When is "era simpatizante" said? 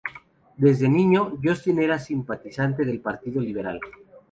1.79-2.85